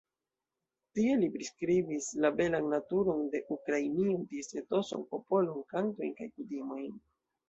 Tie 0.99 1.15
li 1.23 1.27
priskribis 1.33 2.07
la 2.23 2.31
belan 2.39 2.65
naturon 2.71 3.21
de 3.33 3.41
Ukrainio, 3.55 4.15
ties 4.31 4.49
etoson, 4.63 5.05
popolon, 5.13 5.61
kantojn 5.75 6.17
kaj 6.23 6.29
kutimojn. 6.31 6.97